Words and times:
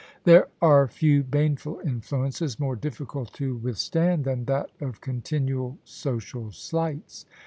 There 0.23 0.47
are 0.63 0.87
few 0.87 1.21
baneful 1.21 1.79
influences 1.85 2.59
more 2.59 2.75
difficult 2.75 3.33
to 3.33 3.55
with 3.57 3.77
stand 3.77 4.23
than 4.23 4.45
that 4.45 4.71
of 4.81 4.99
continual 4.99 5.77
social 5.83 6.51
slights. 6.51 7.25